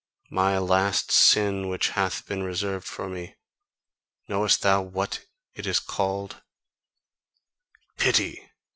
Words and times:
My 0.31 0.57
last 0.57 1.11
sin 1.11 1.69
which 1.69 1.89
hath 1.89 2.25
been 2.25 2.41
reserved 2.41 2.87
for 2.87 3.07
me, 3.07 3.35
knowest 4.27 4.63
thou 4.63 4.81
what 4.81 5.27
it 5.53 5.67
is 5.67 5.79
called?" 5.79 6.41
"PITY!" 7.99 8.49